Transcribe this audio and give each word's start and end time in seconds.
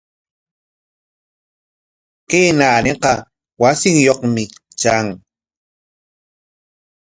Kay 2.29 2.47
naaniqa 2.57 3.11
wasinyaqmi 3.61 4.43
tran. 4.79 5.07